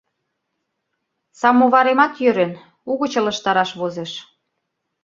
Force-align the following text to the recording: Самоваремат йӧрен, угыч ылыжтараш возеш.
Самоваремат 1.39 2.13
йӧрен, 2.23 2.53
угыч 2.91 3.13
ылыжтараш 3.19 3.71
возеш. 3.79 4.11